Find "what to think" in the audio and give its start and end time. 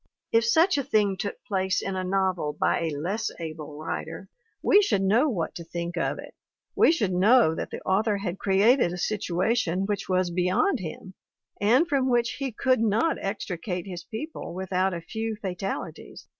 5.29-5.95